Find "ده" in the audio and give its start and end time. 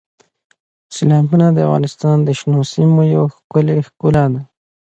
4.33-4.41